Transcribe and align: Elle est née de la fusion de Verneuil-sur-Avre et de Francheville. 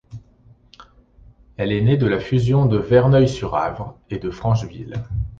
Elle 1.57 1.71
est 1.71 1.79
née 1.83 1.95
de 1.95 2.07
la 2.07 2.19
fusion 2.19 2.65
de 2.65 2.79
Verneuil-sur-Avre 2.79 3.99
et 4.09 4.17
de 4.17 4.31
Francheville. 4.31 5.03